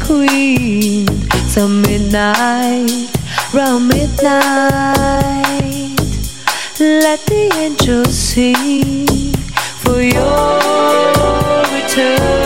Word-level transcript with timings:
queen 0.00 1.06
till 1.52 1.68
midnight, 1.68 3.10
round 3.52 3.88
midnight. 3.88 4.96
Let 6.78 7.24
the 7.26 7.50
angels 7.56 8.16
sing 8.16 9.06
for 9.82 10.00
your 10.00 10.58
return. 11.72 12.45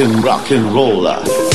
rock 0.00 0.50
and 0.50 0.72
roller. 0.72 1.51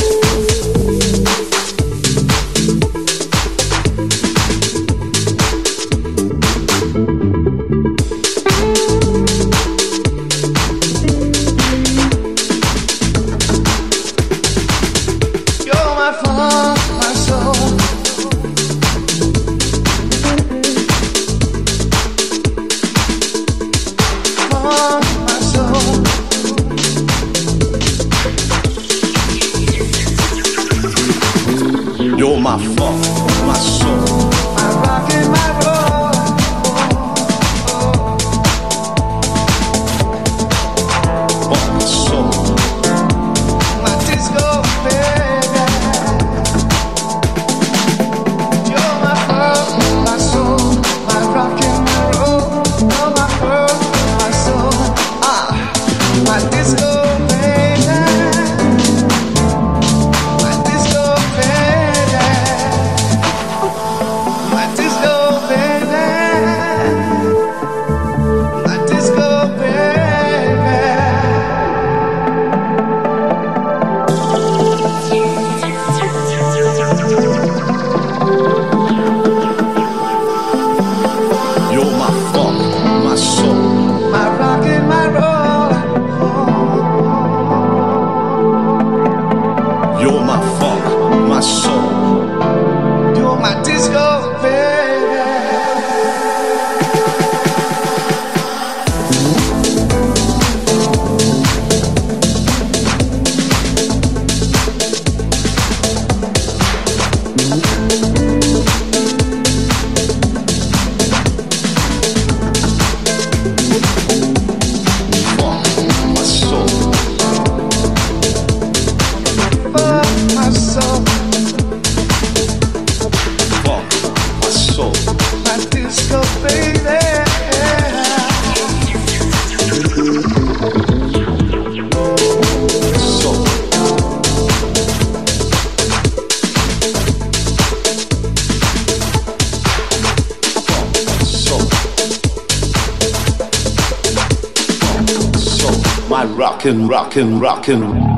rockin', 147.08 147.40
rockin'. 147.40 148.17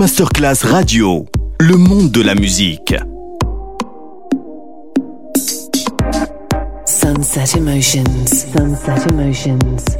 Masterclass 0.00 0.64
Radio, 0.64 1.26
le 1.58 1.76
monde 1.76 2.10
de 2.10 2.22
la 2.22 2.34
musique. 2.34 2.94
Sunset 6.86 7.58
Emotions, 7.58 8.04
Sunset 8.26 9.12
Emotions. 9.12 9.99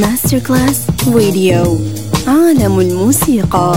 ماستر 0.00 0.38
كلاس 0.38 0.80
راديو 1.14 1.78
عالم 2.26 2.80
الموسيقى. 2.80 3.76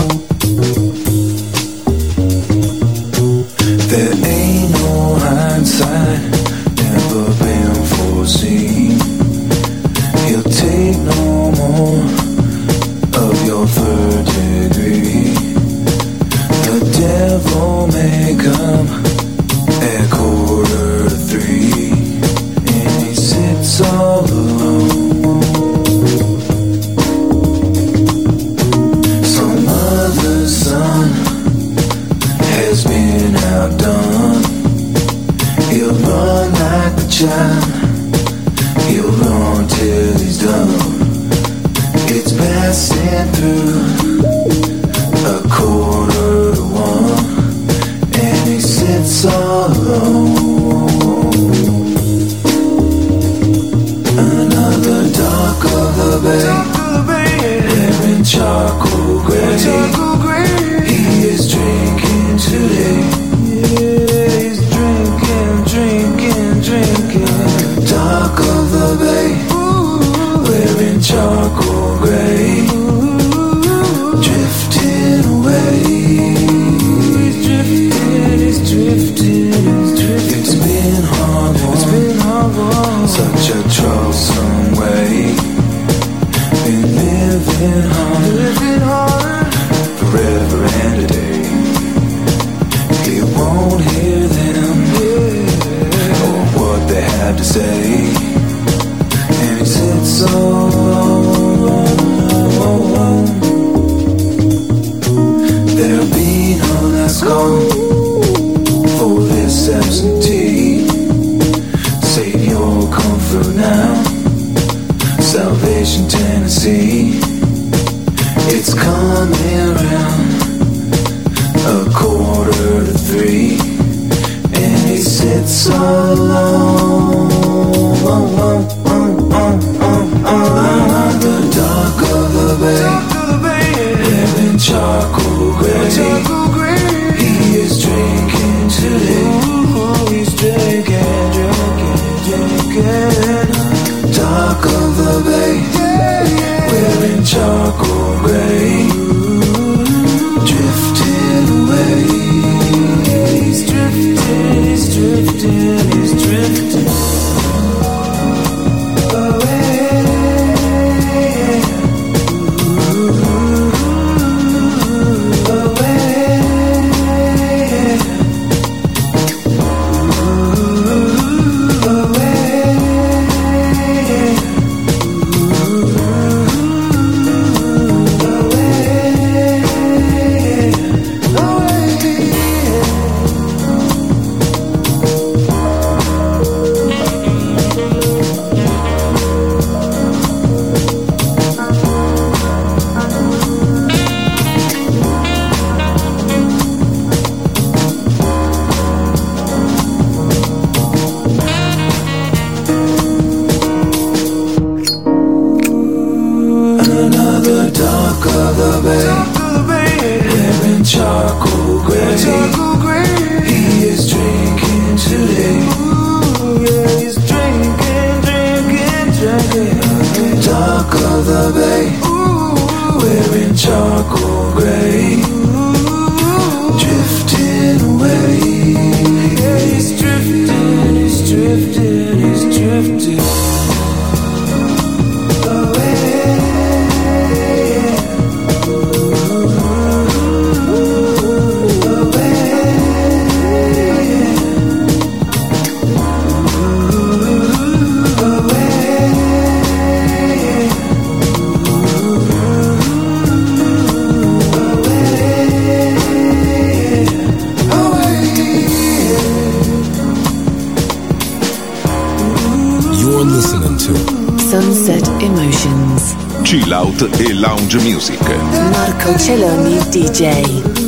Marco 269.08 269.24
Celloni 269.24 269.78
DJ. 269.90 270.42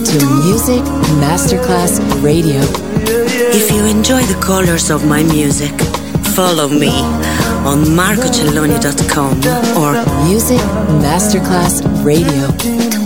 To 0.05 0.27
Music 0.45 0.83
Masterclass 1.21 2.01
Radio. 2.23 2.61
If 3.55 3.71
you 3.71 3.87
enjoy 3.87 4.21
the 4.25 4.39
colors 4.43 4.91
of 4.91 5.07
my 5.07 5.23
music, 5.23 5.73
follow 6.35 6.69
me 6.69 6.91
on 7.65 7.85
marcocelloni.com 7.97 9.41
or 9.81 9.93
Music 10.29 10.61
Masterclass 11.01 11.81
Radio. 12.05 13.00